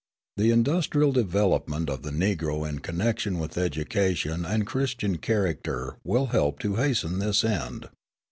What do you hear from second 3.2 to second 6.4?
with education and Christian character will